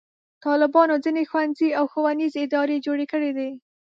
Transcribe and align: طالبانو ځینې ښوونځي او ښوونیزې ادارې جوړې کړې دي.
طالبانو 0.45 0.95
ځینې 1.05 1.21
ښوونځي 1.29 1.69
او 1.79 1.85
ښوونیزې 1.91 2.39
ادارې 2.47 2.83
جوړې 2.85 3.05
کړې 3.11 3.31
دي. 3.37 3.49